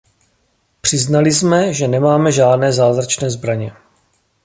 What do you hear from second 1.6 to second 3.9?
že nemáme žádné zázračné zbraně.